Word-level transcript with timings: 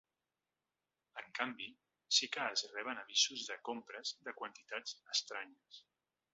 En 1.21 1.27
canvi, 1.39 1.67
sí 2.19 2.29
que 2.37 2.47
es 2.55 2.65
reben 2.73 3.03
avisos 3.03 3.45
de 3.53 3.61
compres 3.71 4.17
de 4.29 4.37
quantitats 4.41 5.01
estranyes. 5.19 5.83